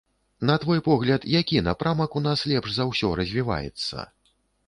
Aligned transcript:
На 0.49 0.53
твой 0.61 0.79
погляд, 0.87 1.27
які 1.33 1.61
напрамак 1.67 2.15
у 2.19 2.23
нас 2.29 2.45
лепш 2.51 2.73
за 2.77 2.89
ўсё 2.93 3.13
развіваецца? 3.19 4.09